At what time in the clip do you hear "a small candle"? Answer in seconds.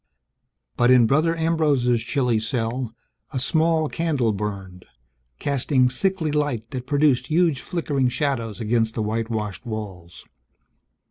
3.31-4.33